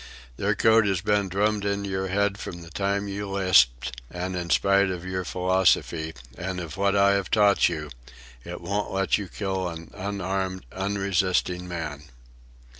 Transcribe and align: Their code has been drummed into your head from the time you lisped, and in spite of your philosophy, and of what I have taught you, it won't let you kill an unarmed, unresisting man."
Their 0.37 0.55
code 0.55 0.87
has 0.87 0.99
been 1.01 1.29
drummed 1.29 1.63
into 1.63 1.87
your 1.91 2.07
head 2.07 2.39
from 2.39 2.63
the 2.63 2.71
time 2.71 3.07
you 3.07 3.29
lisped, 3.29 4.01
and 4.09 4.35
in 4.35 4.49
spite 4.49 4.89
of 4.89 5.05
your 5.05 5.23
philosophy, 5.23 6.15
and 6.35 6.59
of 6.59 6.75
what 6.75 6.95
I 6.95 7.11
have 7.11 7.29
taught 7.29 7.69
you, 7.69 7.91
it 8.43 8.61
won't 8.61 8.91
let 8.91 9.19
you 9.19 9.27
kill 9.27 9.67
an 9.69 9.91
unarmed, 9.93 10.65
unresisting 10.71 11.67
man." 11.67 12.05